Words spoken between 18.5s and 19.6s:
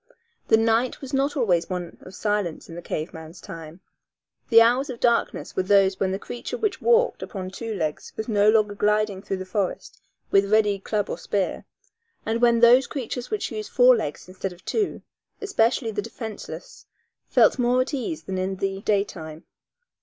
the daytime.